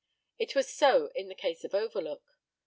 It 0.39 0.55
was 0.55 0.67
so 0.73 1.11
in 1.13 1.27
the 1.27 1.35
case 1.35 1.63
of 1.63 1.75
Overlook. 1.75 2.35